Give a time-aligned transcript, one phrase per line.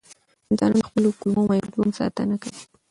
[0.49, 2.61] انسانان د خپل کولمو مایکروبیوم ساتنه کوي.